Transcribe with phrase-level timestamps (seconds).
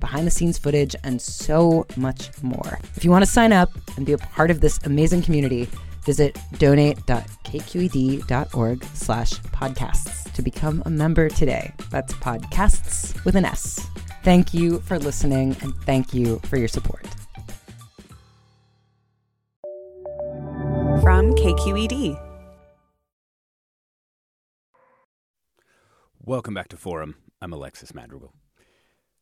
[0.00, 2.78] behind the scenes footage, and so much more.
[2.96, 5.68] If you want to sign up and be a part of this amazing community,
[6.04, 11.72] visit donate.kqed.org slash podcasts to become a member today.
[11.90, 13.86] That's podcasts with an S.
[14.22, 17.06] Thank you for listening and thank you for your support.
[21.02, 22.18] From KQED.
[26.22, 27.16] Welcome back to Forum.
[27.40, 28.34] I'm Alexis Madrigal.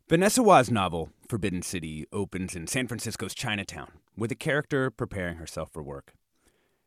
[0.09, 5.71] Vanessa Hua's novel, Forbidden City, opens in San Francisco's Chinatown, with a character preparing herself
[5.71, 6.15] for work.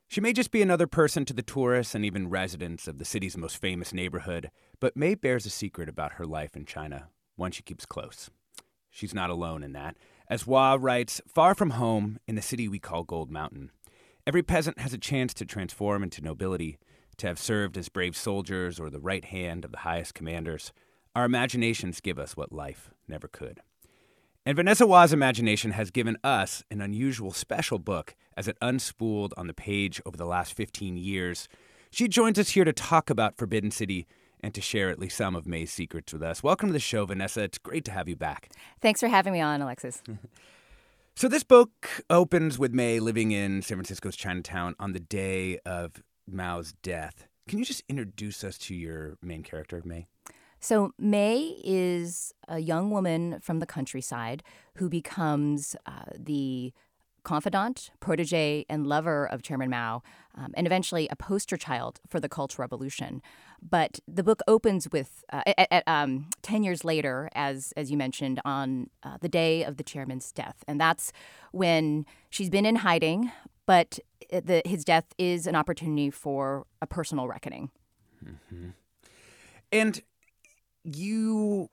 [0.08, 3.38] She may just be another person to the tourists and even residents of the city's
[3.38, 7.62] most famous neighborhood, but May bears a secret about her life in China, one she
[7.62, 8.32] keeps close.
[8.90, 9.98] She's not alone in that.
[10.28, 13.70] As Hua writes, far from home, in the city we call Gold Mountain,
[14.26, 16.80] every peasant has a chance to transform into nobility,
[17.18, 20.74] to have served as brave soldiers or the right hand of the highest commanders.
[21.14, 23.60] Our imaginations give us what life never could.
[24.46, 29.48] And Vanessa Hua's imagination has given us an unusual special book as it unspooled on
[29.48, 31.50] the page over the last 15 years.
[31.92, 34.08] She joins us here to talk about Forbidden City
[34.40, 36.42] and to share at least some of May's secrets with us.
[36.42, 37.42] Welcome to the show, Vanessa.
[37.42, 38.50] It's great to have you back.
[38.80, 40.02] Thanks for having me on, Alexis.
[41.16, 46.02] so, this book opens with May living in San Francisco's Chinatown on the day of
[46.26, 47.28] Mao's death.
[47.50, 50.08] Can you just introduce us to your main character, May?
[50.62, 54.44] So, May is a young woman from the countryside
[54.76, 56.72] who becomes uh, the
[57.24, 60.04] confidant, protege, and lover of Chairman Mao,
[60.36, 63.24] um, and eventually a poster child for the Cultural Revolution.
[63.60, 67.98] But the book opens with uh, at, at, um, ten years later, as as you
[67.98, 71.12] mentioned, on uh, the day of the chairman's death, and that's
[71.52, 73.32] when she's been in hiding,
[73.66, 73.98] but
[74.30, 77.72] the, his death is an opportunity for a personal reckoning.
[78.24, 78.70] Mm-hmm.
[79.72, 80.02] And
[80.84, 81.70] you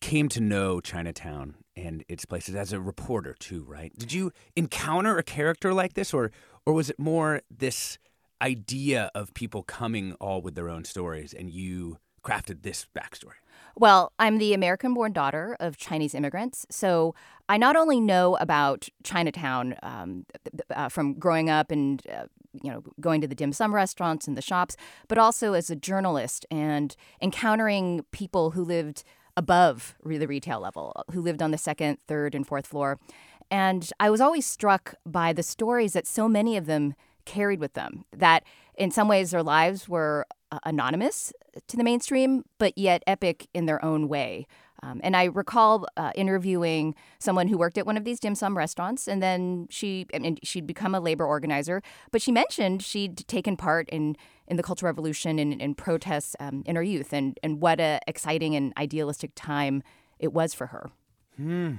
[0.00, 3.92] came to know Chinatown and its places as a reporter too, right?
[3.96, 6.30] Did you encounter a character like this, or
[6.66, 7.98] or was it more this
[8.42, 13.38] idea of people coming all with their own stories, and you crafted this backstory?
[13.76, 16.66] Well, I'm the American born daughter of Chinese immigrants.
[16.70, 17.14] So
[17.48, 20.26] I not only know about Chinatown um,
[20.74, 22.24] uh, from growing up and uh,
[22.62, 24.76] you know going to the dim sum restaurants and the shops,
[25.08, 29.04] but also as a journalist and encountering people who lived
[29.36, 32.98] above the retail level, who lived on the second, third, and fourth floor.
[33.50, 37.74] And I was always struck by the stories that so many of them carried with
[37.74, 38.04] them.
[38.12, 38.42] That
[38.74, 40.26] in some ways their lives were
[40.64, 41.32] anonymous
[41.66, 44.46] to the mainstream, but yet epic in their own way.
[44.82, 48.56] Um, and I recall uh, interviewing someone who worked at one of these dim sum
[48.56, 51.82] restaurants, and then she I mean, she'd become a labor organizer.
[52.10, 54.16] But she mentioned she'd taken part in
[54.46, 58.00] in the Cultural Revolution and in protests um, in her youth, and and what a
[58.06, 59.82] exciting and idealistic time
[60.18, 60.90] it was for her.
[61.36, 61.74] Hmm.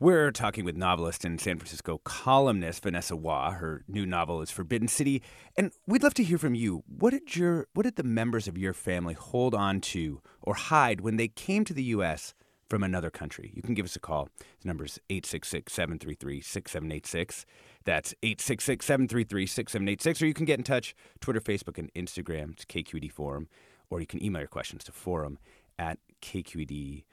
[0.00, 3.52] We're talking with novelist and San Francisco columnist Vanessa Hua.
[3.52, 5.22] Her new novel is Forbidden City,
[5.56, 6.82] and we'd love to hear from you.
[6.88, 11.00] What did your what did the members of your family hold on to or hide
[11.00, 12.34] when they came to the U.S.
[12.68, 13.52] from another country?
[13.54, 14.28] You can give us a call.
[14.62, 17.44] The number is 866-733-6786.
[17.84, 22.54] That's 866-733-6786, or you can get in touch Twitter, Facebook, and Instagram.
[22.54, 23.46] It's KQED Forum,
[23.90, 25.38] or you can email your questions to forum
[25.78, 27.04] at kqed.org.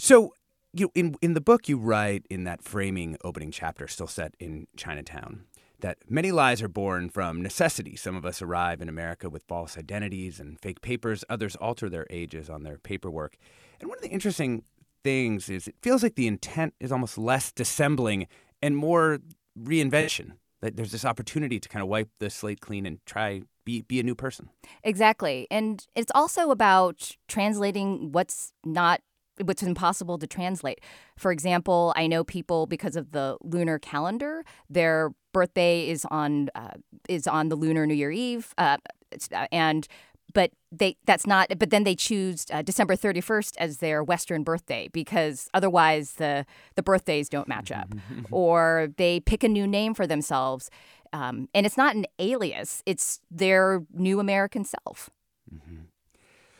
[0.00, 0.32] So
[0.78, 4.34] you know, in in the book you write in that framing opening chapter, still set
[4.38, 5.44] in Chinatown,
[5.80, 7.96] that many lies are born from necessity.
[7.96, 11.24] Some of us arrive in America with false identities and fake papers.
[11.28, 13.36] Others alter their ages on their paperwork.
[13.80, 14.64] And one of the interesting
[15.04, 18.26] things is it feels like the intent is almost less dissembling
[18.62, 19.18] and more
[19.58, 20.32] reinvention.
[20.60, 24.00] That there's this opportunity to kind of wipe the slate clean and try be be
[24.00, 24.48] a new person.
[24.82, 25.46] Exactly.
[25.52, 29.00] And it's also about translating what's not
[29.44, 30.80] what's impossible to translate.
[31.16, 36.74] For example, I know people because of the lunar calendar, their birthday is on uh,
[37.08, 38.78] is on the lunar New Year Eve, uh,
[39.52, 39.86] and
[40.34, 44.88] but they that's not but then they choose uh, December 31st as their western birthday
[44.92, 46.44] because otherwise the
[46.74, 47.94] the birthdays don't match up
[48.30, 50.70] or they pick a new name for themselves
[51.12, 55.10] um, and it's not an alias it's their new American self
[55.52, 55.84] mm-hmm.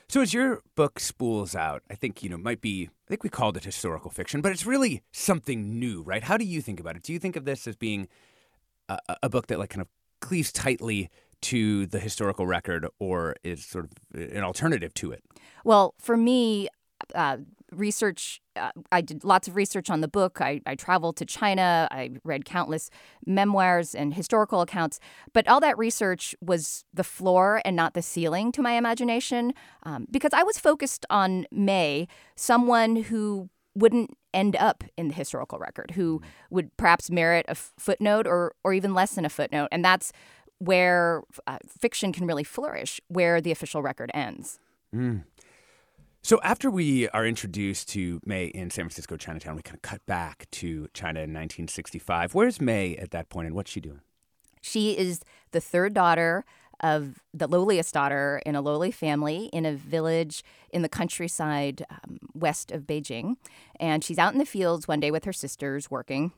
[0.08, 3.30] So as your book spools out I think you know might be I think we
[3.30, 6.96] called it historical fiction but it's really something new right how do you think about
[6.96, 8.08] it do you think of this as being
[8.88, 9.88] a, a book that like kind of
[10.20, 11.10] cleaves tightly
[11.40, 15.22] to the historical record or is sort of an alternative to it?
[15.64, 16.68] Well, for me,
[17.14, 17.38] uh,
[17.72, 20.40] research, uh, I did lots of research on the book.
[20.40, 21.88] I, I traveled to China.
[21.90, 22.90] I read countless
[23.26, 25.00] memoirs and historical accounts.
[25.32, 30.06] But all that research was the floor and not the ceiling to my imagination um,
[30.10, 35.92] because I was focused on May, someone who wouldn't end up in the historical record,
[35.92, 36.20] who
[36.50, 39.68] would perhaps merit a footnote or, or even less than a footnote.
[39.70, 40.12] And that's
[40.58, 44.58] where uh, fiction can really flourish, where the official record ends.
[44.94, 45.22] Mm.
[46.22, 50.04] So after we are introduced to May in San Francisco Chinatown, we kind of cut
[50.06, 52.34] back to China in 1965.
[52.34, 54.00] Where's May at that point, and what's she doing?
[54.60, 55.20] She is
[55.52, 56.44] the third daughter
[56.80, 62.18] of the lowliest daughter in a lowly family in a village in the countryside um,
[62.34, 63.36] west of Beijing.
[63.80, 66.32] And she's out in the fields one day with her sisters working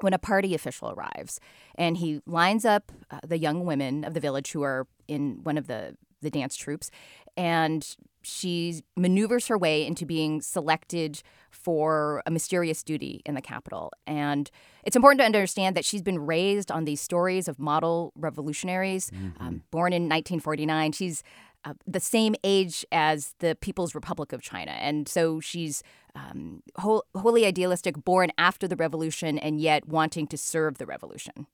[0.00, 1.40] when a party official arrives
[1.74, 5.58] and he lines up uh, the young women of the village who are in one
[5.58, 6.90] of the the dance troupes
[7.36, 13.92] and she maneuvers her way into being selected for a mysterious duty in the capital.
[14.06, 14.50] And
[14.84, 19.10] it's important to understand that she's been raised on these stories of model revolutionaries.
[19.10, 19.42] Mm-hmm.
[19.42, 21.22] Um, born in 1949, she's
[21.64, 24.72] uh, the same age as the People's Republic of China.
[24.72, 25.82] And so she's
[26.14, 31.46] um, wholly idealistic, born after the revolution, and yet wanting to serve the revolution.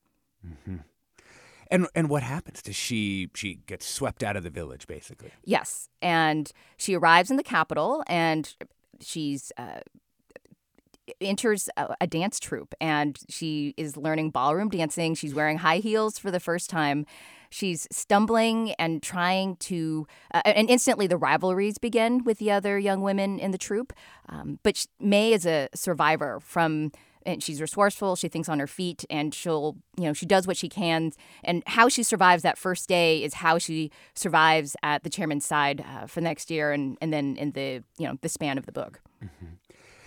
[0.47, 0.77] Mm-hmm.
[1.71, 2.63] And and what happens?
[2.63, 5.31] Does she she gets swept out of the village, basically?
[5.45, 8.55] Yes, and she arrives in the capital, and
[9.01, 9.53] she's.
[9.57, 9.81] Uh,
[11.21, 15.15] enters a, a, dance troupe and she is learning ballroom dancing.
[15.15, 17.07] She's wearing high heels for the first time
[17.51, 23.03] She's stumbling and trying to, uh, and instantly the rivalries begin with the other young
[23.03, 23.93] women in the troupe.
[24.29, 26.93] Um, but May is a survivor from
[27.27, 30.57] and she's resourceful she thinks on her feet and she'll you know she does what
[30.57, 31.13] she can
[31.45, 35.85] and how she survives that first day is how she survives at the chairman's side
[35.87, 38.73] uh, for next year and, and then in the you know the span of the
[38.73, 39.55] book mm-hmm.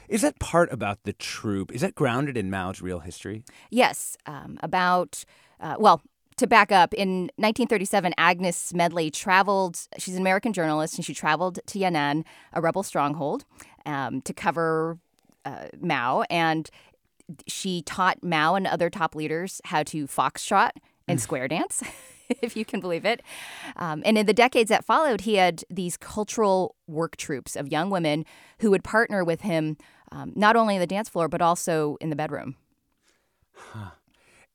[0.08, 1.72] is that part about the troop?
[1.72, 5.24] is that grounded in mao's real history yes um, about
[5.60, 6.02] uh, well
[6.40, 11.60] to back up, in 1937, Agnes Smedley traveled, she's an American journalist, and she traveled
[11.66, 12.24] to Yan'an,
[12.54, 13.44] a rebel stronghold,
[13.86, 14.98] um, to cover
[15.44, 16.24] uh, Mao.
[16.30, 16.70] And
[17.48, 20.72] she taught Mao and other top leaders how to foxtrot
[21.08, 21.22] and mm.
[21.22, 21.84] square dance.
[22.42, 23.22] if you can believe it.
[23.76, 27.90] Um, and in the decades that followed, he had these cultural work troops of young
[27.90, 28.26] women
[28.60, 29.78] who would partner with him
[30.12, 32.56] um, not only in the dance floor, but also in the bedroom.
[33.54, 33.92] Huh.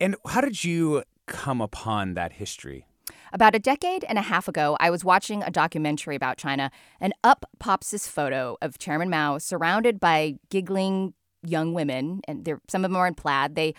[0.00, 2.87] And how did you come upon that history?
[3.32, 7.12] About a decade and a half ago, I was watching a documentary about China, and
[7.25, 11.14] up pops this photo of Chairman Mao surrounded by giggling
[11.46, 13.54] young women, and they're, some of them are in plaid.
[13.54, 13.74] They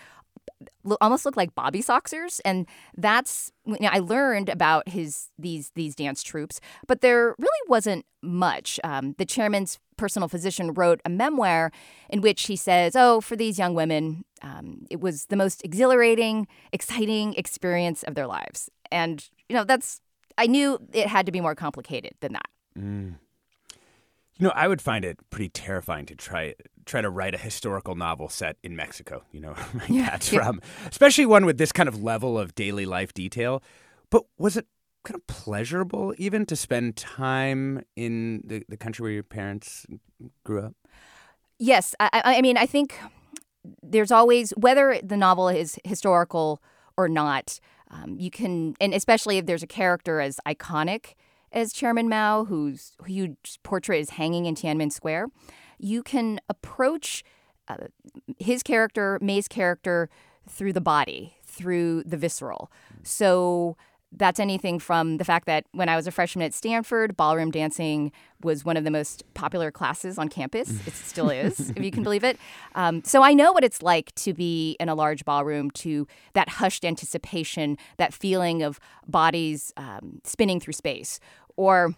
[1.00, 5.94] almost look like bobby soxers and that's you know, i learned about his these these
[5.94, 11.70] dance troupes but there really wasn't much um, the chairman's personal physician wrote a memoir
[12.08, 16.46] in which he says oh for these young women um, it was the most exhilarating
[16.72, 20.00] exciting experience of their lives and you know that's
[20.38, 23.14] i knew it had to be more complicated than that mm.
[24.38, 27.94] You know, I would find it pretty terrifying to try try to write a historical
[27.94, 29.24] novel set in Mexico.
[29.32, 29.54] You know,
[29.88, 30.44] yeah, that's yeah.
[30.44, 33.62] from especially one with this kind of level of daily life detail.
[34.10, 34.66] But was it
[35.04, 39.86] kind of pleasurable even to spend time in the, the country where your parents
[40.44, 40.74] grew up?
[41.58, 42.98] Yes, I, I mean, I think
[43.82, 46.60] there's always whether the novel is historical
[46.96, 47.58] or not.
[47.90, 51.14] Um, you can, and especially if there's a character as iconic
[51.56, 55.28] as Chairman Mao, whose huge portrait is hanging in Tiananmen Square,
[55.78, 57.24] you can approach
[57.66, 57.76] uh,
[58.38, 60.10] his character, May's character,
[60.46, 62.70] through the body, through the visceral.
[63.02, 63.76] So
[64.12, 68.12] that's anything from the fact that when I was a freshman at Stanford, ballroom dancing
[68.42, 70.70] was one of the most popular classes on campus.
[70.86, 72.38] It still is, if you can believe it.
[72.74, 76.48] Um, so I know what it's like to be in a large ballroom, to that
[76.48, 81.20] hushed anticipation, that feeling of bodies um, spinning through space.
[81.56, 81.94] Or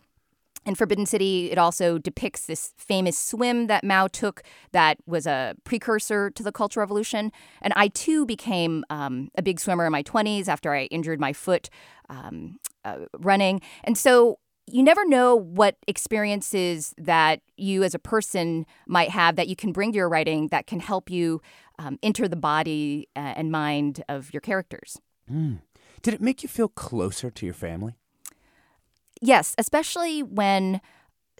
[0.68, 5.54] in Forbidden City, it also depicts this famous swim that Mao took that was a
[5.64, 7.32] precursor to the Cultural Revolution.
[7.62, 11.32] And I too became um, a big swimmer in my 20s after I injured my
[11.32, 11.70] foot
[12.10, 13.62] um, uh, running.
[13.82, 19.48] And so you never know what experiences that you as a person might have that
[19.48, 21.40] you can bring to your writing that can help you
[21.78, 25.00] um, enter the body uh, and mind of your characters.
[25.32, 25.60] Mm.
[26.02, 27.97] Did it make you feel closer to your family?
[29.20, 30.80] Yes, especially when,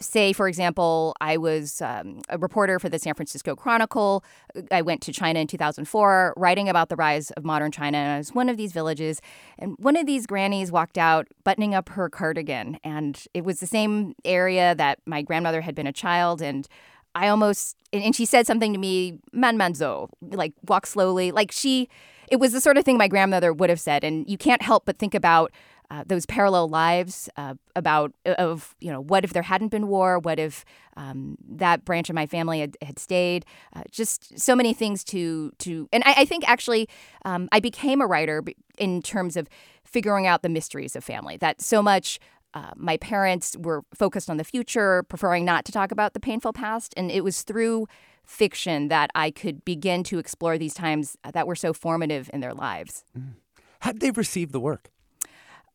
[0.00, 4.25] say, for example, I was um, a reporter for the San Francisco Chronicle.
[4.70, 7.99] I went to China in 2004, writing about the rise of modern China.
[7.99, 9.20] And I was one of these villages,
[9.58, 12.78] and one of these grannies walked out buttoning up her cardigan.
[12.82, 16.42] And it was the same area that my grandmother had been a child.
[16.42, 16.66] And
[17.14, 21.30] I almost, and she said something to me, man manzo, like walk slowly.
[21.32, 21.88] Like she,
[22.30, 24.04] it was the sort of thing my grandmother would have said.
[24.04, 25.52] And you can't help but think about
[25.90, 30.18] uh, those parallel lives uh, about of you know what if there hadn't been war
[30.18, 30.64] what if
[30.97, 35.50] um, that branch of my family had, had stayed uh, just so many things to
[35.59, 36.88] to and I, I think actually
[37.25, 38.42] um, I became a writer
[38.78, 39.49] in terms of
[39.85, 42.18] figuring out the mysteries of family that so much
[42.54, 46.52] uh, my parents were focused on the future preferring not to talk about the painful
[46.52, 47.87] past and it was through
[48.25, 52.52] fiction that I could begin to explore these times that were so formative in their
[52.52, 53.04] lives.
[53.18, 53.37] Mm.
[53.80, 54.90] How did they receive the work?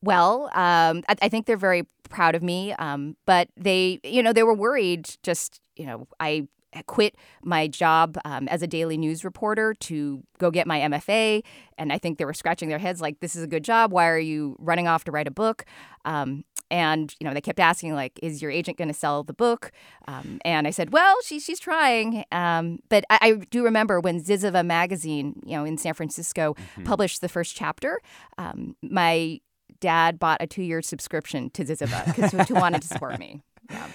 [0.04, 0.46] Well.
[0.54, 2.74] Um, I, I, think they're very proud of me.
[2.74, 5.10] Um, but they, you know, they were worried.
[5.24, 6.48] Just, you know, I
[6.88, 11.44] quit my job um, as a daily news reporter to go get my MFA,
[11.78, 13.92] and I think they were scratching their heads like, "This is a good job.
[13.92, 15.66] Why are you running off to write a book?"
[16.06, 19.34] Um, and you know, they kept asking like, "Is your agent going to sell the
[19.34, 19.72] book?"
[20.08, 24.22] Um, and I said, "Well, she, she's trying." Um, but I, I, do remember when
[24.22, 26.84] Zyzzyva magazine, you know, in San Francisco, mm-hmm.
[26.84, 28.02] published the first chapter.
[28.38, 29.40] Um, my
[29.84, 33.42] dad bought a two year subscription to Zyzzyva because he wanted to support me.
[33.70, 33.88] Yeah.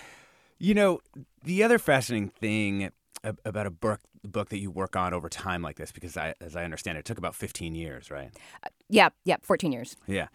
[0.59, 1.01] You know,
[1.45, 2.91] the other fascinating thing
[3.25, 6.57] about a book book that you work on over time like this, because I, as
[6.57, 8.31] I understand it, it took about 15 years, right?
[8.63, 9.97] Uh, yeah, yeah, 14 years.
[10.07, 10.27] Yeah.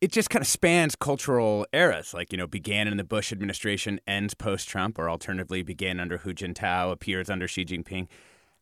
[0.00, 3.98] It just kind of spans cultural eras, like, you know, began in the Bush administration,
[4.06, 8.06] ends post Trump, or alternatively began under Hu Jintao, appears under Xi Jinping.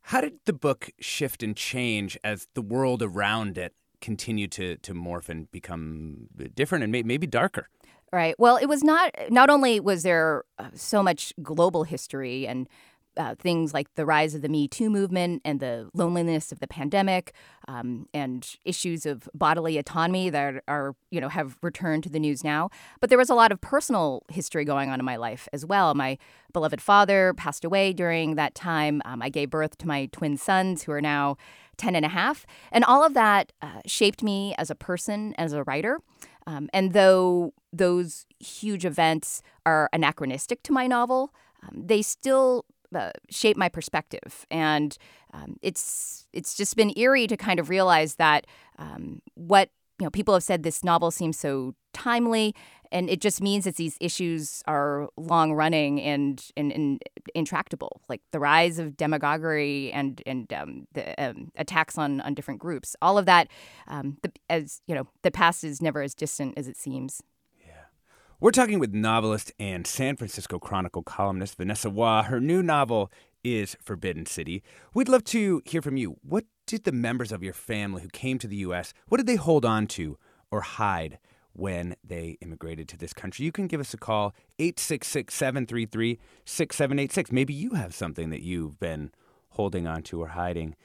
[0.02, 4.92] How did the book shift and change as the world around it continue to to
[4.92, 7.68] morph and become different and may, maybe darker.
[8.12, 8.34] Right.
[8.38, 9.14] Well, it was not.
[9.30, 12.68] Not only was there uh, so much global history and
[13.16, 16.66] uh, things like the rise of the Me Too movement and the loneliness of the
[16.66, 17.32] pandemic,
[17.68, 22.42] um, and issues of bodily autonomy that are, you know, have returned to the news
[22.44, 22.70] now.
[23.00, 25.94] But there was a lot of personal history going on in my life as well.
[25.94, 26.18] My
[26.52, 29.02] beloved father passed away during that time.
[29.04, 31.36] Um, I gave birth to my twin sons, who are now
[31.76, 32.46] 10 and a half.
[32.70, 35.98] And all of that uh, shaped me as a person, as a writer.
[36.46, 42.64] Um, and though those huge events are anachronistic to my novel, um, they still
[42.94, 44.46] uh, shape my perspective.
[44.50, 44.96] And
[45.32, 48.46] um, it's it's just been eerie to kind of realize that
[48.78, 52.54] um, what you know people have said this novel seems so timely
[52.92, 57.02] and it just means that these issues are long running and, and, and
[57.34, 62.60] intractable, like the rise of demagoguery and and um, the um, attacks on on different
[62.60, 62.94] groups.
[63.02, 63.48] All of that,
[63.88, 67.22] um, the, as you know, the past is never as distant as it seems.
[67.66, 67.86] Yeah,
[68.38, 72.24] we're talking with novelist and San Francisco Chronicle columnist Vanessa Hua.
[72.24, 73.10] Her new novel
[73.42, 74.62] is Forbidden City.
[74.94, 76.16] We'd love to hear from you.
[76.22, 78.94] What did the members of your family who came to the U.S.
[79.08, 80.18] what did they hold on to
[80.50, 81.18] or hide?
[81.52, 83.44] When they immigrated to this country.
[83.44, 87.32] You can give us a call, 866 733 6786.
[87.32, 89.10] Maybe you have something that you've been
[89.50, 90.76] holding on to or hiding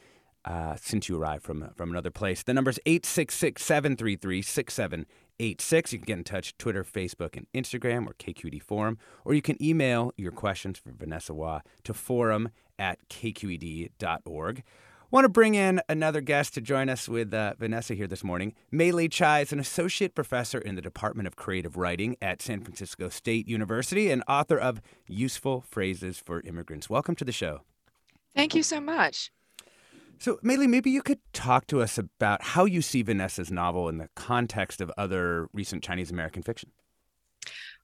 [0.46, 2.44] uh, since you arrived from, from another place.
[2.44, 5.94] The number is 866 733 6786.
[5.94, 9.62] You can get in touch Twitter, Facebook, and Instagram or KQED Forum, or you can
[9.62, 14.64] email your questions for Vanessa Hua to forum at kqed.org.
[15.10, 18.54] Want to bring in another guest to join us with uh, Vanessa here this morning.
[18.72, 23.08] May-lee Chai is an associate professor in the Department of Creative Writing at San Francisco
[23.08, 26.90] State University and author of Useful Phrases for Immigrants.
[26.90, 27.62] Welcome to the show.
[28.36, 29.32] Thank you so much.
[30.20, 34.00] So, Li, maybe you could talk to us about how you see Vanessa's novel in
[34.00, 36.70] the context of other recent Chinese American fiction.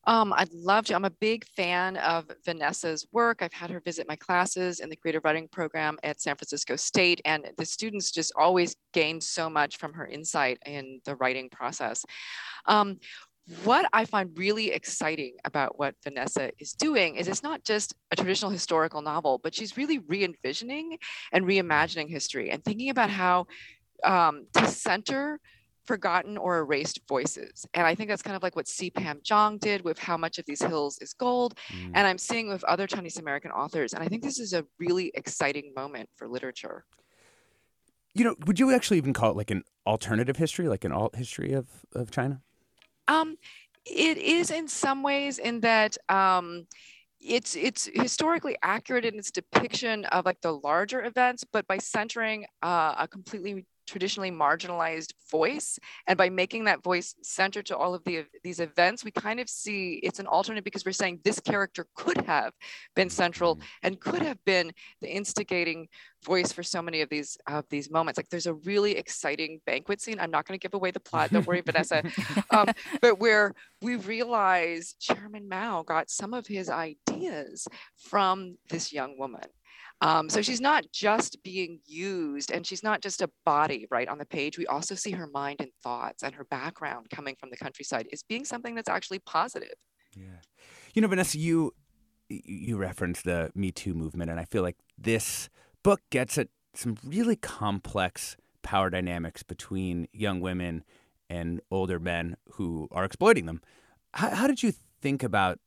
[0.05, 0.95] Um, I'd love to.
[0.95, 3.41] I'm a big fan of Vanessa's work.
[3.41, 7.22] I've had her visit my classes in the creative writing program at San Francisco State,
[7.25, 12.05] and the students just always gain so much from her insight in the writing process.
[12.65, 12.98] Um,
[13.65, 18.15] what I find really exciting about what Vanessa is doing is it's not just a
[18.15, 20.98] traditional historical novel, but she's really re envisioning
[21.31, 23.48] and reimagining history and thinking about how
[24.03, 25.39] um, to center
[25.85, 27.65] forgotten or erased voices.
[27.73, 28.89] And I think that's kind of like what C.
[28.89, 31.57] Pam Zhang did with How Much of These Hills is Gold.
[31.69, 31.91] Mm.
[31.93, 33.93] And I'm seeing with other Chinese American authors.
[33.93, 36.85] And I think this is a really exciting moment for literature.
[38.13, 41.15] You know, would you actually even call it like an alternative history, like an alt
[41.15, 42.41] history of, of China?
[43.07, 43.37] Um,
[43.85, 46.67] it is in some ways in that um,
[47.19, 52.45] it's it's historically accurate in its depiction of like the larger events, but by centering
[52.61, 55.79] uh, a completely traditionally marginalized voice.
[56.07, 59.49] And by making that voice center to all of the these events we kind of
[59.49, 62.53] see it's an alternate because we're saying this character could have
[62.95, 63.65] been central mm-hmm.
[63.83, 64.71] and could have been
[65.01, 65.87] the instigating
[66.23, 68.17] voice for so many of these of these moments.
[68.17, 70.19] Like there's a really exciting banquet scene.
[70.19, 72.03] I'm not going to give away the plot don't worry vanessa.
[72.51, 72.67] Um,
[73.01, 79.41] but where we realize chairman mao got some of his ideas from this young woman
[80.01, 84.18] um, so she's not just being used and she's not just a body right on
[84.18, 84.58] the page.
[84.58, 88.22] We also see her mind and thoughts and her background coming from the countryside is
[88.22, 89.75] being something that's actually positive.
[90.15, 90.42] Yeah.
[90.94, 91.74] You know, Vanessa, you
[92.30, 95.50] you referenced the Me Too movement, and I feel like this
[95.84, 100.84] book gets at some really complex power dynamics between young women
[101.30, 103.62] and older men who are exploiting them.
[104.13, 105.60] How, how did you think about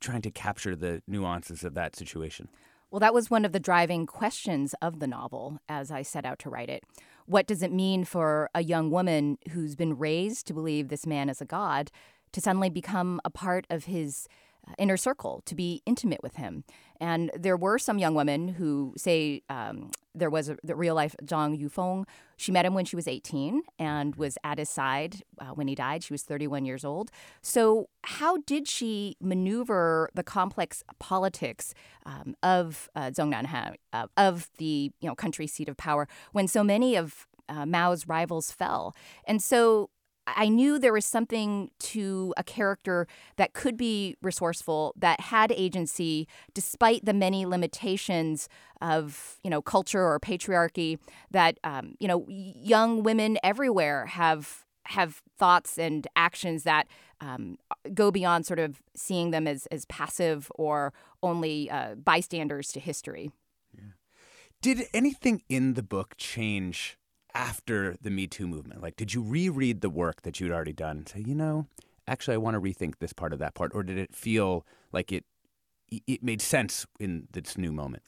[0.00, 2.48] trying to capture the nuances of that situation?
[2.90, 6.40] Well, that was one of the driving questions of the novel as I set out
[6.40, 6.82] to write it.
[7.26, 11.28] What does it mean for a young woman who's been raised to believe this man
[11.28, 11.92] is a god
[12.32, 14.26] to suddenly become a part of his
[14.66, 16.64] uh, inner circle, to be intimate with him?
[17.00, 21.16] And there were some young women who say um, there was a, the real life
[21.24, 22.04] Zhang Yufeng.
[22.36, 25.74] She met him when she was 18 and was at his side uh, when he
[25.74, 26.02] died.
[26.04, 27.10] She was 31 years old.
[27.42, 34.92] So, how did she maneuver the complex politics um, of uh, Zhongnanhai, uh, of the
[35.00, 38.94] you know country seat of power, when so many of uh, Mao's rivals fell?
[39.24, 39.90] And so
[40.36, 43.06] I knew there was something to a character
[43.36, 48.48] that could be resourceful, that had agency, despite the many limitations
[48.80, 50.98] of you know culture or patriarchy.
[51.30, 56.88] That um, you know young women everywhere have have thoughts and actions that
[57.20, 57.58] um,
[57.94, 63.30] go beyond sort of seeing them as as passive or only uh, bystanders to history.
[63.74, 63.92] Yeah.
[64.62, 66.98] Did anything in the book change
[67.34, 68.82] after the Me Too movement?
[68.82, 71.66] Like, did you reread the work that you'd already done and say, you know,
[72.06, 75.12] actually, I want to rethink this part of that part, or did it feel like
[75.12, 75.24] it
[76.06, 78.04] it made sense in this new moment?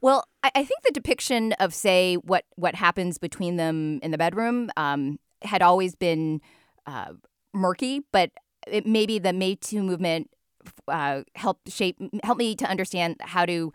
[0.00, 4.70] Well, I, think the depiction of, say, what what happens between them in the bedroom
[4.76, 6.40] um, had always been
[6.86, 7.12] uh,
[7.52, 8.30] murky, but
[8.66, 10.30] it, maybe the Me Too movement
[10.88, 13.72] uh, helped shape helped me to understand how to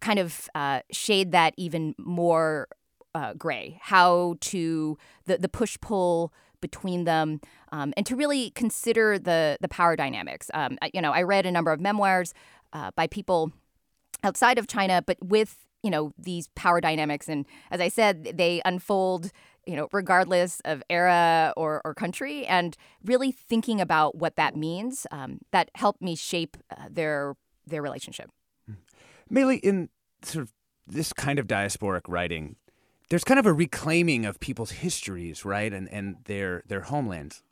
[0.00, 2.68] kind of uh, shade that even more
[3.14, 7.40] uh, gray, how to the the push pull between them,
[7.72, 10.50] um, and to really consider the the power dynamics.
[10.54, 12.34] Um, you know, I read a number of memoirs
[12.72, 13.52] uh, by people
[14.22, 18.62] outside of China, but with you know these power dynamics, and as I said, they
[18.64, 19.30] unfold.
[19.64, 25.06] You know, regardless of era or, or country, and really thinking about what that means,
[25.12, 28.28] um, that helped me shape uh, their their relationship.
[29.30, 29.88] May-lee, in
[30.22, 30.52] sort of
[30.86, 32.56] this kind of diasporic writing,
[33.12, 37.42] there's kind of a reclaiming of people's histories, right, and and their their homelands.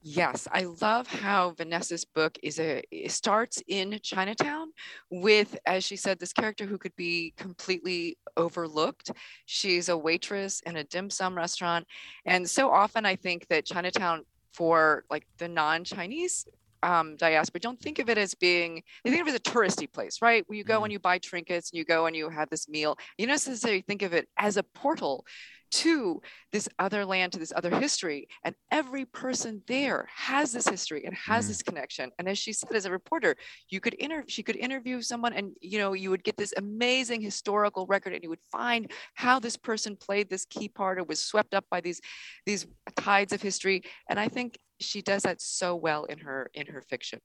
[0.00, 4.70] Yes, I love how Vanessa's book is a starts in Chinatown
[5.10, 9.10] with, as she said, this character who could be completely overlooked.
[9.44, 11.88] She's a waitress in a dim sum restaurant,
[12.24, 16.46] and so often I think that Chinatown for like the non-Chinese
[16.82, 19.90] um, diaspora don't think of it as being they think of it as a touristy
[19.90, 20.84] place right where you go mm-hmm.
[20.84, 23.82] and you buy trinkets and you go and you have this meal you don't necessarily
[23.82, 25.24] think of it as a portal
[25.70, 26.20] to
[26.52, 31.14] this other land to this other history and every person there has this history and
[31.14, 31.48] has mm.
[31.48, 33.36] this connection and as she said as a reporter
[33.68, 37.20] you could interview she could interview someone and you know you would get this amazing
[37.20, 41.20] historical record and you would find how this person played this key part or was
[41.20, 42.00] swept up by these
[42.46, 42.66] these
[42.96, 46.80] tides of history and i think she does that so well in her in her
[46.80, 47.20] fiction.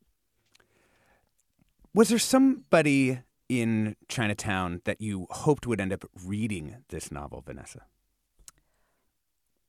[1.94, 7.84] Was there somebody in Chinatown that you hoped would end up reading this novel, Vanessa?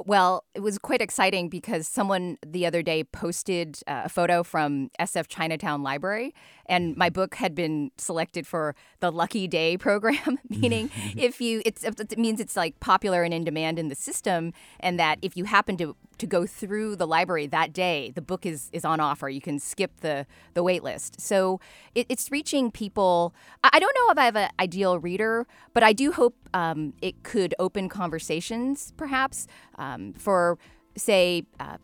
[0.04, 4.90] Well, it was quite exciting because someone the other day posted uh, a photo from
[5.00, 6.34] SF Chinatown Library,
[6.66, 11.82] and my book had been selected for the Lucky Day program, meaning if you it's
[11.82, 15.44] it means it's like popular and in demand in the system, and that if you
[15.44, 19.28] happen to to go through the library that day, the book is is on offer.
[19.28, 21.20] You can skip the the wait list.
[21.20, 21.60] So
[21.94, 23.34] it, it's reaching people.
[23.62, 27.22] I don't know if I have an ideal reader, but I do hope um, it
[27.22, 30.58] could open conversations, perhaps um, for,
[30.96, 31.76] say, uh,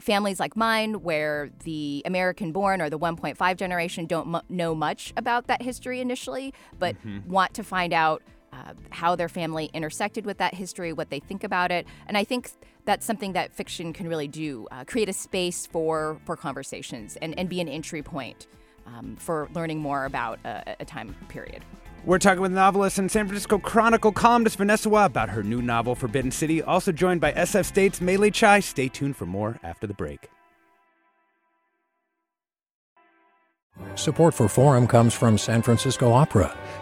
[0.00, 5.12] families like mine, where the American born or the 1.5 generation don't m- know much
[5.16, 7.30] about that history initially, but mm-hmm.
[7.30, 11.44] want to find out uh, how their family intersected with that history, what they think
[11.44, 11.86] about it.
[12.06, 12.50] And I think
[12.84, 17.38] that's something that fiction can really do uh, create a space for, for conversations and,
[17.38, 18.46] and be an entry point
[18.86, 21.64] um, for learning more about a, a time period.
[22.04, 25.94] We're talking with novelist and San Francisco Chronicle columnist Vanessa Hua about her new novel,
[25.94, 26.60] Forbidden City.
[26.60, 28.58] Also joined by SF State's May-lee Chai.
[28.58, 30.28] Stay tuned for more after the break.
[33.94, 36.56] Support for Forum comes from San Francisco Opera.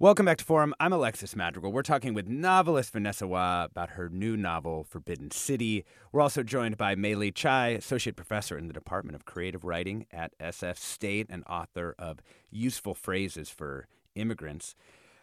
[0.00, 0.76] Welcome back to Forum.
[0.78, 1.72] I'm Alexis Madrigal.
[1.72, 5.84] We're talking with novelist Vanessa Hua about her new novel, Forbidden City.
[6.12, 10.38] We're also joined by May-lee Chai, Associate Professor in the Department of Creative Writing at
[10.38, 14.76] SF State and author of Useful Phrases for Immigrants.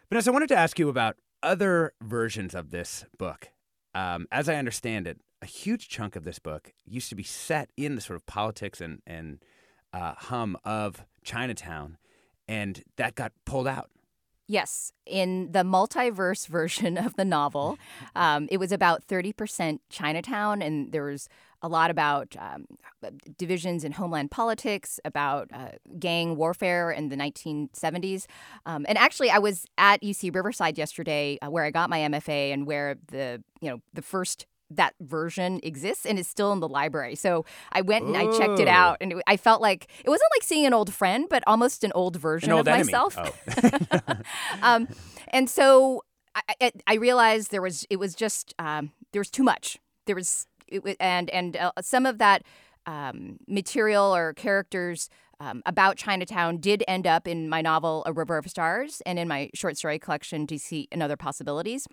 [0.09, 3.51] Vanessa, I wanted to ask you about other versions of this book.
[3.93, 7.69] Um, as I understand it, a huge chunk of this book used to be set
[7.77, 9.41] in the sort of politics and, and
[9.93, 11.97] uh, hum of Chinatown,
[12.45, 13.89] and that got pulled out
[14.47, 17.77] Yes, in the multiverse version of the novel,
[18.15, 21.27] um, it was about 30% Chinatown, and there was
[21.61, 22.65] a lot about um,
[23.39, 28.27] divisions in homeland politics, about uh, gang warfare in the 1970s.
[28.67, 32.53] Um, and actually, I was at UC Riverside yesterday, uh, where I got my MFA,
[32.53, 36.67] and where the you know the first that version exists and is still in the
[36.67, 37.15] library.
[37.15, 40.29] So I went and I checked it out, and it, I felt like it wasn't
[40.35, 42.91] like seeing an old friend, but almost an old version an old of enemy.
[42.91, 43.17] myself.
[43.17, 44.11] Oh.
[44.61, 44.87] um,
[45.29, 46.03] and so
[46.35, 49.77] I, I, realized there was it was just um, there was too much.
[50.05, 52.43] There was it, and and uh, some of that
[52.85, 55.09] um, material or characters.
[55.41, 59.27] Um, about Chinatown did end up in my novel A River of Stars and in
[59.27, 61.89] my short story collection Deceit and Other Possibilities.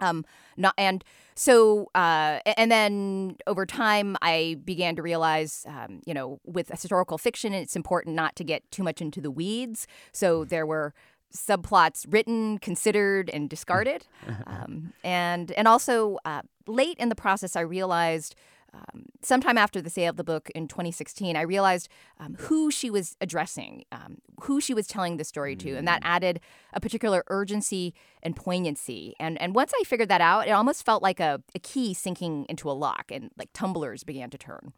[0.00, 0.24] Um,
[0.56, 6.40] not and so uh, and then over time I began to realize, um, you know,
[6.44, 9.86] with historical fiction, it's important not to get too much into the weeds.
[10.12, 10.94] So there were
[11.34, 14.06] subplots written, considered, and discarded,
[14.46, 18.34] um, and and also uh, late in the process, I realized
[18.74, 22.90] um, sometime after the sale of the book in 2016, I realized um, who she
[22.90, 26.06] was addressing, um, who she was telling the story to, and that mm.
[26.06, 26.40] added
[26.72, 29.14] a particular urgency and poignancy.
[29.18, 32.46] And and once I figured that out, it almost felt like a, a key sinking
[32.48, 34.72] into a lock, and like tumblers began to turn.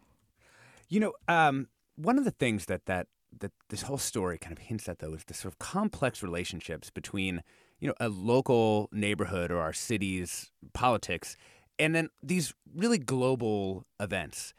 [0.89, 3.09] You know, um, one of the things that that
[3.41, 6.91] that this whole story kind of hints at, though, is the sort of complex relationships
[6.91, 7.43] between
[7.81, 11.37] you know a local neighborhood or our city's politics
[11.81, 14.55] and then these really global events.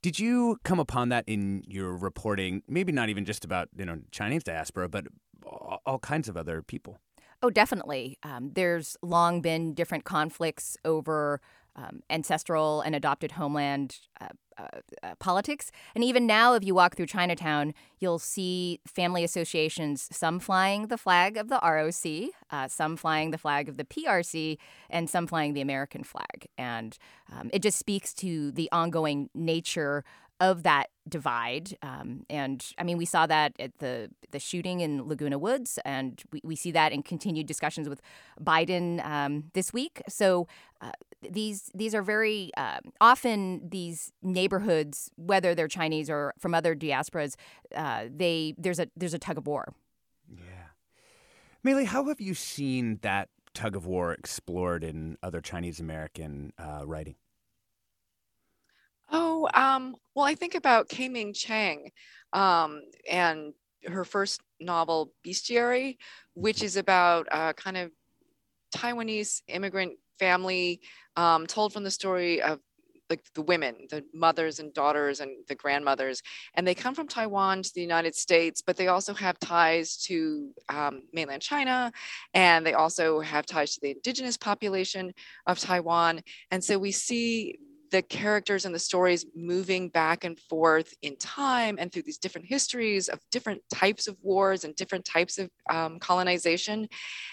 [0.00, 2.62] Did you come upon that in your reporting?
[2.66, 5.06] Maybe not even just about you know Chinese diaspora, but
[5.86, 6.98] all kinds of other people.
[7.42, 8.18] Oh, definitely.
[8.22, 11.40] Um, there's long been different conflicts over
[11.76, 15.70] um, ancestral and adopted homeland uh, uh, uh, politics.
[15.94, 20.98] And even now, if you walk through Chinatown, you'll see family associations, some flying the
[20.98, 24.58] flag of the ROC, uh, some flying the flag of the PRC,
[24.90, 26.46] and some flying the American flag.
[26.58, 26.98] And
[27.32, 30.04] um, it just speaks to the ongoing nature
[30.42, 31.78] of that divide.
[31.82, 36.20] Um, and I mean, we saw that at the the shooting in Laguna Woods, and
[36.32, 38.02] we, we see that in continued discussions with
[38.42, 40.02] Biden um, this week.
[40.08, 40.48] So
[40.80, 40.90] uh,
[41.30, 47.34] these these are very uh, often these neighborhoods, whether they're Chinese or from other diasporas,
[47.74, 49.74] uh, they there's a there's a tug of war.
[50.28, 50.70] Yeah,
[51.62, 56.82] May-lee, how have you seen that tug of war explored in other Chinese American uh,
[56.84, 57.16] writing?
[59.10, 61.90] Oh, um, well, I think about Ming Chang
[62.32, 63.52] um, and
[63.86, 65.98] her first novel, Bestiary,
[66.34, 67.90] which is about uh, kind of
[68.74, 69.92] Taiwanese immigrant
[70.24, 70.80] family
[71.16, 72.60] um, told from the story of
[73.10, 76.22] like the women, the mothers and daughters and the grandmothers,
[76.54, 80.14] and they come from Taiwan to the United States, but they also have ties to
[80.68, 81.92] um, mainland China,
[82.32, 85.12] and they also have ties to the indigenous population
[85.50, 86.20] of Taiwan.
[86.52, 87.58] And so we see
[87.92, 92.46] the characters and the stories moving back and forth in time and through these different
[92.46, 96.88] histories of different types of wars and different types of um, colonization.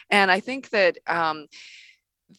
[0.10, 1.47] And I think that um,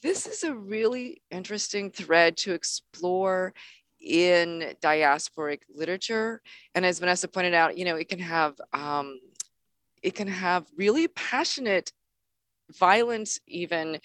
[0.02, 3.52] this is a really interesting thread to explore
[4.00, 6.40] in diasporic literature.
[6.74, 9.20] And as Vanessa pointed out, you know, it can have um,
[10.02, 11.92] it can have really passionate
[12.78, 13.98] violence even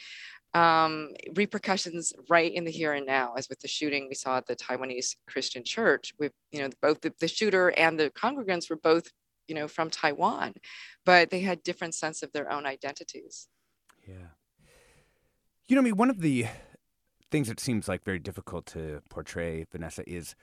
[0.54, 4.48] um, repercussions right in the here and now, as with the shooting we saw at
[4.48, 6.14] the Taiwanese Christian church.
[6.18, 9.10] With you know both the, the shooter and the congregants were both
[9.48, 10.54] you know from Taiwan,
[11.06, 13.48] but they had different sense of their own identities.
[14.08, 14.28] Yeah,
[15.68, 16.46] you know, I mean, one of the
[17.32, 20.36] things that seems like very difficult to portray, Vanessa, is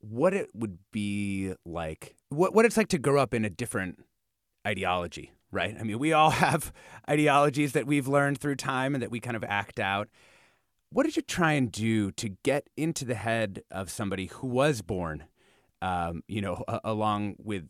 [0.00, 4.04] what it would be like, what what it's like to grow up in a different
[4.66, 5.76] ideology right?
[5.78, 6.72] I mean, we all have
[7.08, 10.08] ideologies that we've learned through time and that we kind of act out.
[10.90, 14.82] What did you try and do to get into the head of somebody who was
[14.82, 15.24] born,
[15.82, 17.68] um, you know, a- along with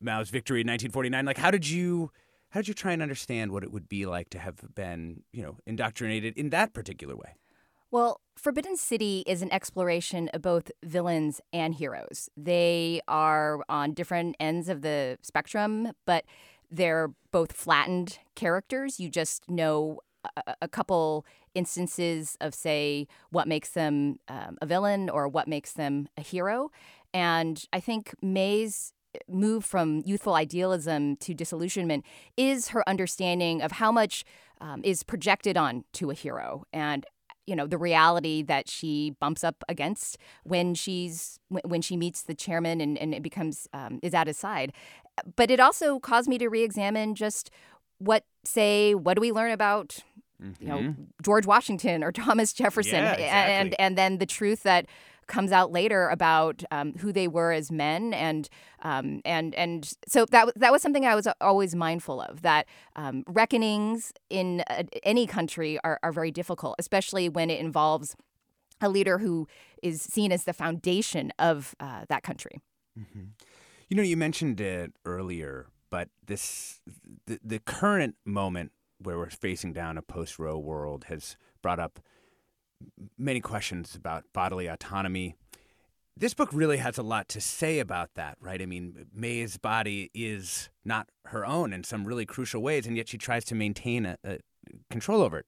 [0.00, 1.26] Mao's victory in 1949?
[1.26, 2.10] Like, how did you?
[2.56, 5.42] How did you try and understand what it would be like to have been, you
[5.42, 7.34] know, indoctrinated in that particular way?
[7.90, 12.30] Well, Forbidden City is an exploration of both villains and heroes.
[12.34, 16.24] They are on different ends of the spectrum, but
[16.70, 18.98] they're both flattened characters.
[18.98, 25.10] You just know a, a couple instances of, say, what makes them um, a villain
[25.10, 26.70] or what makes them a hero.
[27.12, 28.94] And I think May's
[29.28, 32.04] move from youthful idealism to disillusionment
[32.36, 34.24] is her understanding of how much
[34.60, 37.06] um, is projected on to a hero and
[37.46, 42.34] you know the reality that she bumps up against when she's when she meets the
[42.34, 44.72] chairman and, and it becomes um, is at his side
[45.36, 47.50] but it also caused me to re-examine just
[47.98, 49.98] what say what do we learn about
[50.42, 50.62] mm-hmm.
[50.62, 51.02] you know mm-hmm.
[51.22, 53.54] George Washington or Thomas Jefferson yeah, exactly.
[53.54, 54.86] and and then the truth that
[55.26, 58.48] comes out later about um, who they were as men, and
[58.82, 62.42] um, and and so that that was something I was always mindful of.
[62.42, 68.16] That um, reckonings in a, any country are, are very difficult, especially when it involves
[68.80, 69.48] a leader who
[69.82, 72.60] is seen as the foundation of uh, that country.
[72.98, 73.24] Mm-hmm.
[73.88, 76.80] You know, you mentioned it earlier, but this
[77.26, 82.00] the, the current moment where we're facing down a post Roe world has brought up
[83.18, 85.34] many questions about bodily autonomy.
[86.16, 88.62] This book really has a lot to say about that, right?
[88.62, 93.08] I mean, May's body is not her own in some really crucial ways, and yet
[93.08, 94.38] she tries to maintain a, a
[94.90, 95.46] control over it.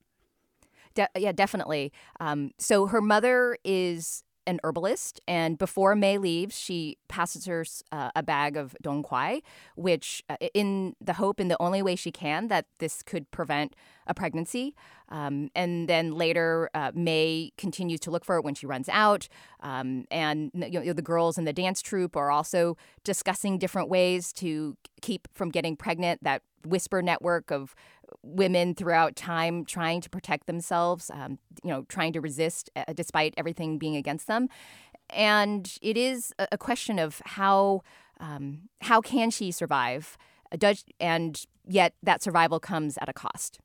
[0.93, 1.91] De- yeah, definitely.
[2.19, 8.09] Um, so her mother is an herbalist, and before May leaves, she passes her uh,
[8.15, 9.41] a bag of dong quai,
[9.75, 13.75] which, uh, in the hope, in the only way she can, that this could prevent
[14.07, 14.75] a pregnancy.
[15.09, 19.27] Um, and then later, uh, May continues to look for it when she runs out.
[19.61, 24.33] Um, and you know, the girls in the dance troupe are also discussing different ways
[24.33, 26.23] to keep from getting pregnant.
[26.23, 27.75] That whisper network of
[28.23, 33.33] women throughout time trying to protect themselves, um, you know, trying to resist uh, despite
[33.37, 34.49] everything being against them.
[35.09, 37.81] And it is a, question of how
[38.19, 40.17] um, how can she survive,
[40.57, 43.59] does, and yet that survival comes at a cost.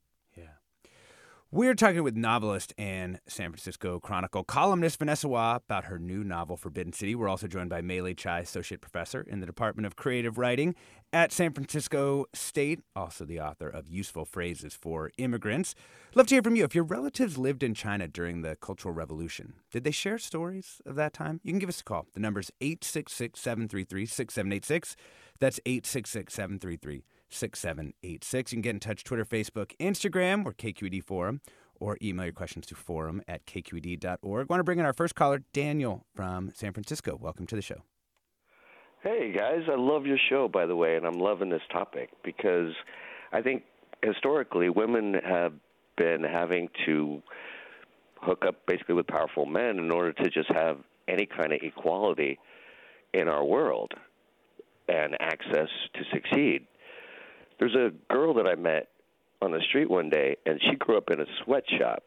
[1.54, 6.56] We're talking with novelist and San Francisco Chronicle columnist Vanessa Hua about her new novel,
[6.56, 7.14] Forbidden City.
[7.14, 10.74] We're also joined by May-lee Chai, Associate Professor in the Department of Creative Writing
[11.12, 15.76] at San Francisco State, also the author of Useful Phrases for Immigrants.
[16.16, 16.64] Love to hear from you.
[16.64, 20.96] If your relatives lived in China during the Cultural Revolution, did they share stories of
[20.96, 21.38] that time?
[21.44, 22.08] You can give us a call.
[22.14, 24.96] The number is 866 733 6786.
[25.38, 28.52] That's 866 733 6786.
[28.52, 31.40] You can get in touch Twitter, Facebook, Instagram, or KQED Forum,
[31.78, 34.46] or email your questions to forum at kqed.org.
[34.48, 37.16] I want to bring in our first caller, Daniel from San Francisco.
[37.20, 37.82] Welcome to the show.
[39.02, 42.72] Hey guys, I love your show by the way, and I'm loving this topic because
[43.32, 43.64] I think
[44.02, 45.52] historically women have
[45.98, 47.22] been having to
[48.22, 52.38] hook up basically with powerful men in order to just have any kind of equality
[53.12, 53.92] in our world
[54.88, 56.66] and access to succeed.
[57.58, 58.88] There's a girl that I met
[59.42, 62.02] on the street one day, and she grew up in a sweatshop,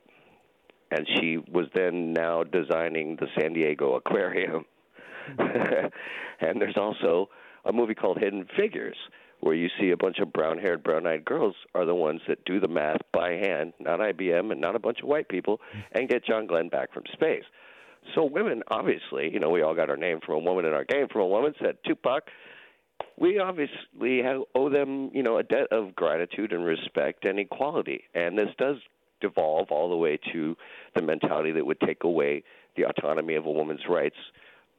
[0.92, 4.66] and she was then now designing the San Diego Aquarium.
[5.38, 7.30] and there's also
[7.66, 8.98] a movie called Hidden Figures,
[9.42, 12.44] where you see a bunch of brown haired, brown eyed girls are the ones that
[12.46, 15.60] do the math by hand, not IBM and not a bunch of white people,
[15.92, 17.44] and get John Glenn back from space.
[18.16, 20.86] So women, obviously, you know, we all got our name from a woman in our
[20.86, 22.24] game from a woman, said Tupac.
[23.20, 28.04] We obviously have, owe them, you know, a debt of gratitude and respect and equality.
[28.14, 28.78] And this does
[29.22, 30.56] devolve all the way to
[30.96, 32.44] the mentality that would take away
[32.76, 34.16] the autonomy of a woman's rights,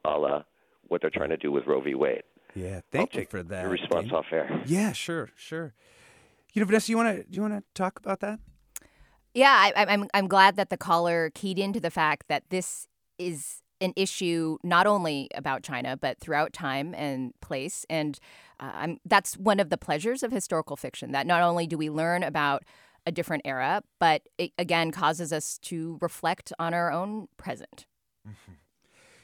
[0.05, 0.43] a la
[0.87, 1.93] what they're trying to do with Roe v.
[1.93, 2.23] Wade.
[2.55, 3.61] Yeah, thank I'll you for that.
[3.61, 4.15] Your response Dane.
[4.15, 4.63] off air.
[4.65, 5.73] Yeah, sure, sure.
[6.53, 8.39] You know, Vanessa, you want to you want to talk about that?
[9.33, 12.87] Yeah, I, I'm I'm glad that the caller keyed into the fact that this
[13.19, 18.19] is an issue not only about China but throughout time and place, and
[18.59, 21.11] uh, that's one of the pleasures of historical fiction.
[21.11, 22.63] That not only do we learn about
[23.05, 27.85] a different era, but it again causes us to reflect on our own present.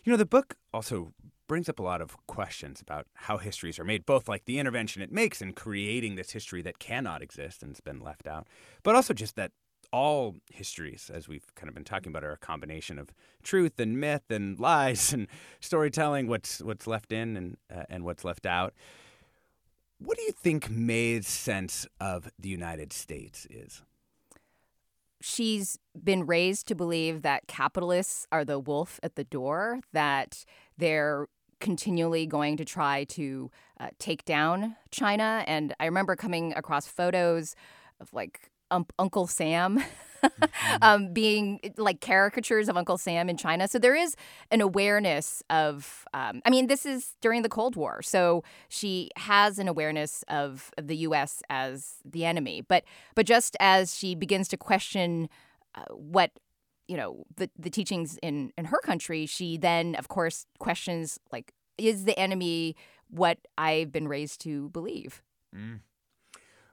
[0.04, 1.14] You know, the book also
[1.48, 5.02] brings up a lot of questions about how histories are made, both like the intervention
[5.02, 8.48] it makes in creating this history that cannot exist and's been left out,
[8.84, 9.52] but also just that
[9.92, 14.00] all histories, as we've kind of been talking about, are a combination of truth and
[14.00, 15.28] myth and lies and
[15.60, 16.28] storytelling.
[16.28, 18.74] What's what's left in and uh, and what's left out.
[19.98, 23.82] What do you think May's sense of the United States is?
[25.26, 30.46] she's been raised to believe that capitalists are the wolf at the door, that
[30.78, 31.28] they're
[31.60, 35.44] continually going to try to uh, take down China.
[35.48, 37.56] And I remember coming across photos
[38.00, 39.84] of like um, Uncle Sam.
[40.82, 43.68] um, being like caricatures of Uncle Sam in China.
[43.68, 44.16] So there is
[44.50, 48.02] an awareness of, um, I mean, this is during the Cold War.
[48.02, 51.44] So she has an awareness of, of the U.S.
[51.50, 52.62] as the enemy.
[52.62, 55.30] But, but just as she begins to question
[55.76, 56.32] uh, what
[56.88, 61.52] you know the the teachings in in her country she then of course questions like
[61.78, 62.76] is the enemy
[63.10, 65.24] what i've been raised to believe
[65.56, 65.80] mm.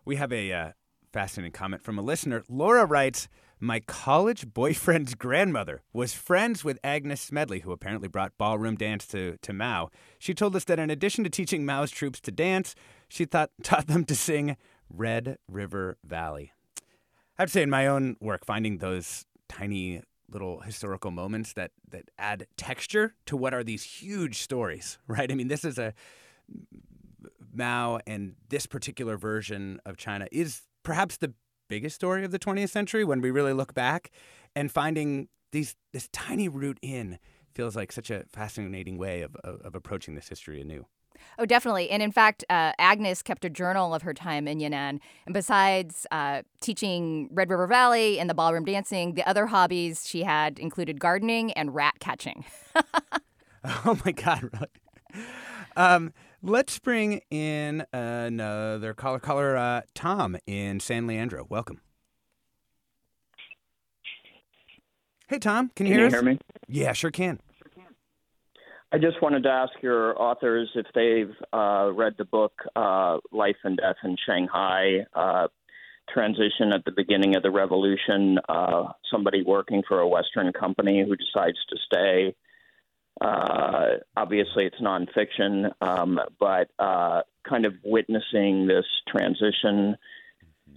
[0.04, 0.72] we have a uh,
[1.12, 2.42] fascinating comment from a listener.
[2.48, 3.28] Laura writes
[3.60, 9.36] my college boyfriend's grandmother was friends with agnes smedley who apparently brought ballroom dance to,
[9.42, 9.90] to mao.
[10.18, 12.74] She told us that in addition to teaching mao's troops to dance
[13.12, 14.56] she thought, taught them to sing
[14.88, 16.52] red river valley.
[17.38, 21.72] I have to say, in my own work, finding those tiny little historical moments that
[21.90, 25.30] that add texture to what are these huge stories, right?
[25.30, 25.92] I mean, this is a
[27.54, 31.34] Mao and this particular version of China is perhaps the
[31.68, 34.10] biggest story of the 20th century when we really look back
[34.54, 37.18] and finding these this tiny root in
[37.54, 40.86] feels like such a fascinating way of, of, of approaching this history anew.
[41.38, 41.90] Oh, definitely.
[41.90, 44.98] And in fact, uh, Agnes kept a journal of her time in Yan'an.
[45.26, 50.22] And besides uh, teaching Red River Valley and the ballroom dancing, the other hobbies she
[50.22, 52.44] had included gardening and rat catching.
[53.64, 55.24] oh my God, really?
[55.76, 56.12] Um,
[56.42, 61.46] let's bring in another caller, caller uh, Tom in San Leandro.
[61.48, 61.80] Welcome.
[65.28, 66.38] Hey, Tom, can you can hear you hear me?
[66.68, 67.40] Yeah, sure can.
[68.94, 73.56] I just wanted to ask your authors if they've uh, read the book uh, Life
[73.64, 75.48] and Death in Shanghai, uh,
[76.12, 81.16] transition at the beginning of the revolution, uh, somebody working for a Western company who
[81.16, 82.34] decides to stay.
[83.20, 89.96] Uh, obviously, it's nonfiction, um, but uh, kind of witnessing this transition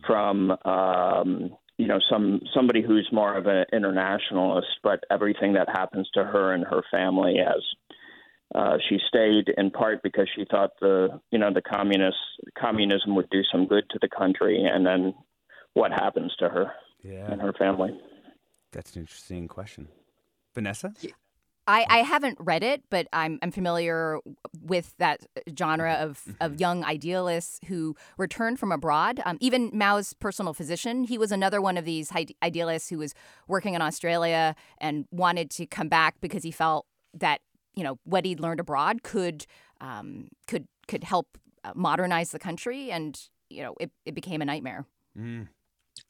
[0.06, 6.10] from um, you know some somebody who's more of an internationalist, but everything that happens
[6.14, 7.62] to her and her family as
[8.54, 12.18] uh, she stayed in part because she thought the you know the communist
[12.58, 15.14] communism would do some good to the country, and then
[15.74, 16.72] what happens to her
[17.04, 17.98] Yeah, and her family?
[18.72, 19.88] that's an interesting question.
[20.54, 20.94] Vanessa?
[21.68, 24.20] I, I haven't read it, but I'm I'm familiar
[24.62, 25.26] with that
[25.58, 29.20] genre of, of young idealists who returned from abroad.
[29.26, 32.12] Um, even Mao's personal physician, he was another one of these
[32.44, 33.14] idealists who was
[33.48, 37.42] working in Australia and wanted to come back because he felt that
[37.76, 39.46] you know what he'd learned abroad could
[39.82, 44.46] um, could could help uh, modernize the country, and you know it, it became a
[44.46, 44.86] nightmare.
[45.18, 45.48] Mm.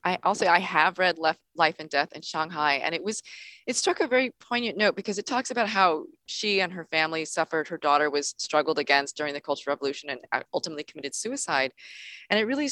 [0.06, 3.24] I also I have read Left Life and Death in Shanghai, and it was
[3.66, 7.26] it struck a very poignant note because it talks about how she and her family
[7.26, 7.68] suffered.
[7.68, 11.74] Her daughter was struggled against during the Cultural Revolution and uh, ultimately committed suicide,
[12.30, 12.70] and it really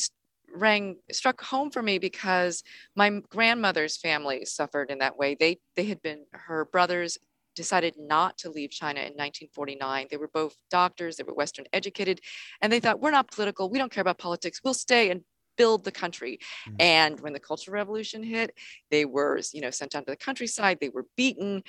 [0.55, 2.63] rang struck home for me because
[2.95, 5.35] my grandmother's family suffered in that way.
[5.35, 7.17] They they had been her brothers
[7.55, 10.07] decided not to leave China in 1949.
[10.09, 12.19] They were both doctors, they were Western educated,
[12.61, 15.21] and they thought, we're not political, we don't care about politics, we'll stay and
[15.57, 16.39] build the country.
[16.67, 16.75] Mm-hmm.
[16.79, 18.57] And when the Cultural Revolution hit,
[18.91, 20.77] they were, you know, sent down to the countryside.
[20.79, 21.63] They were beaten.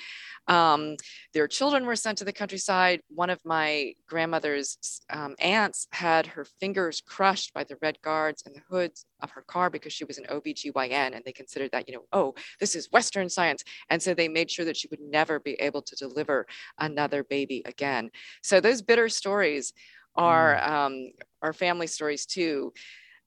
[0.49, 0.97] Um,
[1.33, 3.01] their children were sent to the countryside.
[3.09, 8.53] One of my grandmother's um, aunts had her fingers crushed by the Red Guards in
[8.53, 11.95] the hoods of her car because she was an OBGYN and they considered that, you
[11.95, 13.65] know, oh, this is Western science.
[13.91, 16.47] And so they made sure that she would never be able to deliver
[16.79, 18.11] another baby again.
[18.43, 19.73] So those bitter stories
[20.17, 20.69] are mm.
[20.69, 21.13] um,
[21.43, 22.73] are family stories too.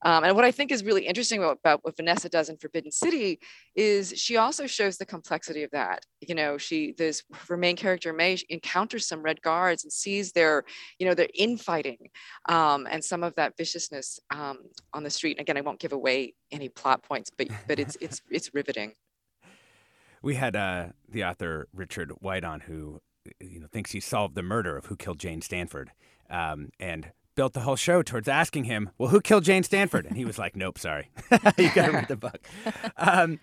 [0.03, 2.91] Um, and what I think is really interesting about, about, what Vanessa does in Forbidden
[2.91, 3.39] City
[3.75, 6.05] is she also shows the complexity of that.
[6.21, 10.63] You know, she this her main character May encounters some Red Guards and sees their,
[10.99, 12.09] you know, their infighting
[12.47, 14.59] um, and some of that viciousness um,
[14.93, 15.37] on the street.
[15.37, 18.93] And again, I won't give away any plot points, but but it's it's it's riveting.
[20.21, 23.01] We had uh, the author Richard White on, who
[23.39, 25.91] you know thinks he solved the murder of who killed Jane Stanford,
[26.29, 30.05] um, and built the whole show towards asking him, well, who killed Jane Stanford?
[30.07, 31.09] And he was like, nope, sorry.
[31.57, 32.45] you got to read the book.
[32.97, 33.39] Um,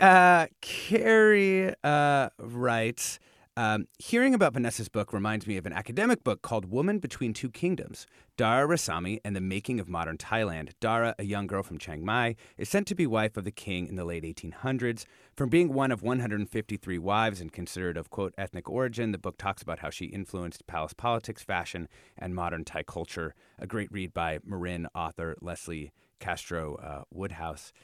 [0.00, 3.20] uh, Carrie uh, writes,
[3.60, 7.50] um, hearing about Vanessa's book reminds me of an academic book called Woman Between Two
[7.50, 8.06] Kingdoms
[8.38, 10.70] Dara Rasami and the Making of Modern Thailand.
[10.80, 13.86] Dara, a young girl from Chiang Mai, is sent to be wife of the king
[13.86, 15.04] in the late 1800s.
[15.36, 19.62] From being one of 153 wives and considered of, quote, ethnic origin, the book talks
[19.62, 21.86] about how she influenced palace politics, fashion,
[22.16, 23.34] and modern Thai culture.
[23.58, 27.74] A great read by Marin author Leslie Castro uh, Woodhouse.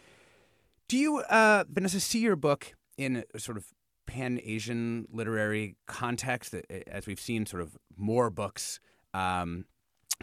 [0.88, 3.74] Do you, uh, Vanessa, see your book in sort of
[4.06, 6.54] pan Asian literary context,
[6.86, 8.80] as we've seen sort of more books
[9.14, 9.66] um,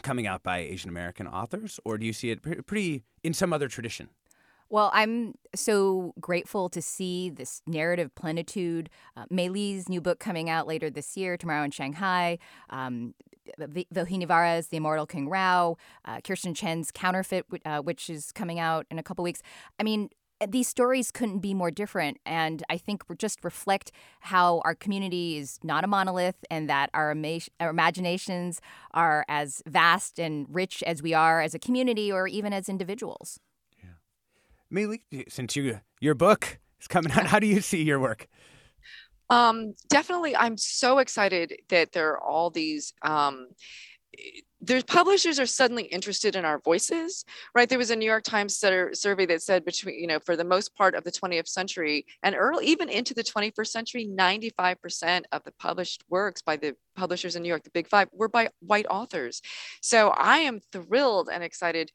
[0.01, 3.67] coming out by Asian American authors, or do you see it pretty in some other
[3.67, 4.09] tradition?
[4.69, 8.89] Well, I'm so grateful to see this narrative plenitude.
[9.15, 12.39] Uh, May-lee's new book coming out later this year, tomorrow in Shanghai.
[12.71, 13.13] Um,
[13.59, 15.75] Vauhini Vara's The Immortal King Rao,
[16.05, 19.41] uh, Kirstin Chen's Counterfeit, uh, which is coming out in a couple weeks.
[19.79, 20.09] I mean,
[20.51, 23.91] these stories couldn't be more different and i think just reflect
[24.21, 29.61] how our community is not a monolith and that our, ima- our imaginations are as
[29.67, 33.39] vast and rich as we are as a community or even as individuals.
[33.83, 33.91] Yeah.
[34.69, 38.27] May-lee, since you your book is coming out how do you see your work?
[39.29, 43.47] Um, definitely i'm so excited that there are all these um,
[44.65, 47.69] there's publishers are suddenly interested in our voices right?
[47.69, 50.75] There was a new york times survey that said between you know for the most
[50.75, 55.51] part of the 20th century and early even into the 21st century 95% of the
[55.59, 59.41] published works by the publishers in new york the big five were by white authors.
[59.81, 61.91] So i am thrilled and excited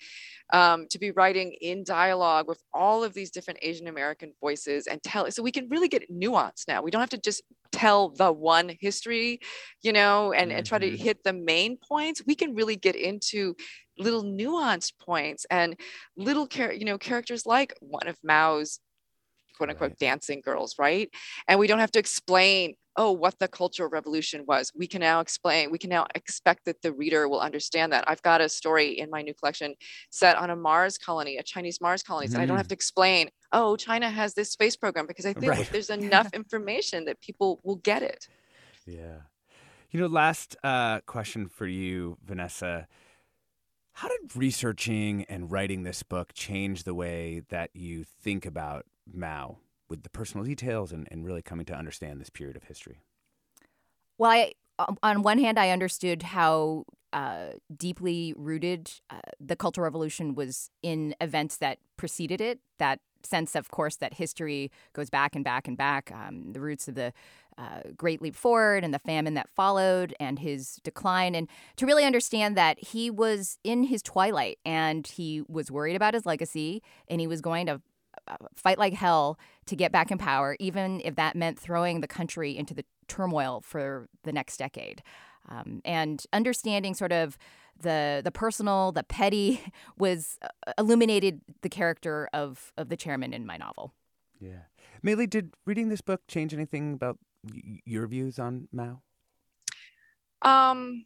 [0.53, 5.03] um, to be writing in dialogue with all of these different asian american voices and
[5.03, 6.83] tell so we can really get nuance now.
[6.83, 7.43] We don't have to just
[7.79, 9.41] tell the one history
[9.83, 10.59] you know and, mm-hmm.
[10.59, 10.97] and try to mm-hmm.
[11.03, 13.55] hit the main points we can really get into
[13.99, 15.79] little nuanced points and
[16.17, 18.81] little char- you know characters like one of Mao's
[19.59, 19.99] quote unquote right.
[19.99, 21.11] dancing girls, right?
[21.47, 24.73] And we don't have to explain, oh, what the Cultural Revolution was.
[24.75, 28.05] We can now explain, we can now expect that the reader will understand that.
[28.09, 29.75] I've got a story in my new collection
[30.11, 32.29] set on a Mars colony, a Chinese Mars colony.
[32.29, 32.35] Mm.
[32.35, 32.71] And I don't have mm.
[32.71, 35.69] to explain, oh, China has this space program because I think right.
[35.71, 38.29] there's enough information that people will get it.
[38.87, 39.19] Yeah.
[39.91, 42.87] You know, last uh, question for you, Vanessa.
[43.99, 49.59] How did researching and writing this book change the way that you think about Mao
[49.89, 53.01] with the personal details and, and really coming to understand this period of history?
[54.17, 54.53] Well, I,
[55.03, 61.17] on one hand, I understood how uh, deeply rooted uh, the Cultural Revolution was in
[61.21, 65.77] events that preceded it, that sense, of course, that history goes back and back and
[65.77, 66.13] back.
[66.15, 67.13] Um, the roots of the
[67.59, 71.35] uh, Great Leap Forward and the famine that followed and his decline.
[71.35, 76.15] And to really understand that he was in his twilight and he was worried about
[76.15, 77.81] his legacy and he was going to
[78.29, 82.07] uh, fight like hell to get back in power, even if that meant throwing the
[82.07, 85.03] country into the turmoil for the next decade.
[85.49, 87.39] Um, and understanding sort of
[87.81, 89.63] the the personal, the petty,
[89.99, 93.95] was uh, illuminated the character of of the chairman in my novel.
[94.41, 94.63] Yeah,
[95.03, 97.19] Li, did reading this book change anything about
[97.85, 99.03] your views on Mao?
[100.43, 101.05] Um,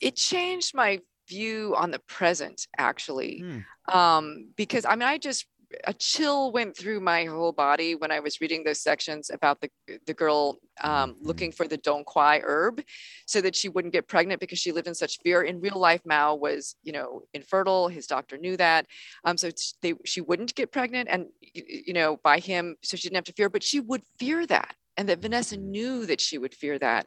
[0.00, 3.94] it changed my view on the present actually, mm.
[3.94, 5.46] um, because I mean I just
[5.84, 9.70] a chill went through my whole body when I was reading those sections about the
[10.06, 11.26] the girl um, Mm-hmm.
[11.26, 12.82] looking for the Dong Quai herb,
[13.26, 15.42] so that she wouldn't get pregnant because she lived in such fear.
[15.42, 17.88] In real life, Mao was you know infertile.
[17.88, 18.86] His doctor knew that,
[19.24, 19.50] um, so
[19.82, 23.32] they she wouldn't get pregnant, and you know by him, so she didn't have to
[23.32, 23.48] fear.
[23.48, 27.06] But she would fear that, and that Vanessa knew that she would fear that,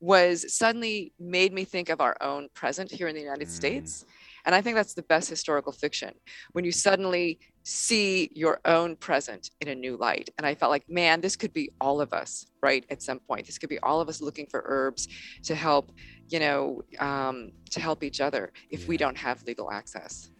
[0.00, 3.52] was suddenly made me think of our own present here in the United Mm.
[3.52, 4.04] States.
[4.44, 6.12] And I think that's the best historical fiction
[6.52, 10.28] when you suddenly see your own present in a new light.
[10.36, 12.84] And I felt like, man, this could be all of us, right?
[12.90, 15.08] At some point, this could be all of us looking for herbs
[15.44, 15.92] to help,
[16.28, 20.30] you know, um, to help each other if we don't have legal access.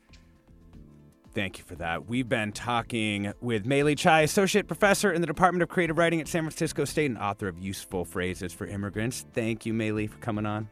[1.34, 2.06] Thank you for that.
[2.08, 6.28] We've been talking with May-lee Chai, Associate Professor in the Department of Creative Writing at
[6.28, 9.26] San Francisco State and author of Useful Phrases for Immigrants.
[9.32, 10.68] Thank you, Mei Li, for coming on.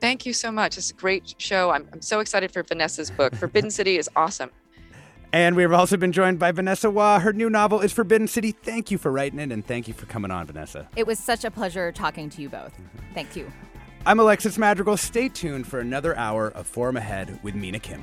[0.00, 0.78] Thank you so much.
[0.78, 1.70] It's a great show.
[1.70, 3.34] I'm, I'm so excited for Vanessa's book.
[3.36, 4.50] Forbidden City is awesome.
[5.34, 7.20] And we've also been joined by Vanessa Hua.
[7.20, 8.52] Her new novel is Forbidden City.
[8.52, 10.88] Thank you for writing it, and thank you for coming on, Vanessa.
[10.96, 12.72] It was such a pleasure talking to you both.
[12.72, 13.14] Mm-hmm.
[13.14, 13.52] Thank you.
[14.06, 14.96] I'm Alexis Madrigal.
[14.96, 18.02] Stay tuned for another hour of Forum Ahead with Mina Kim.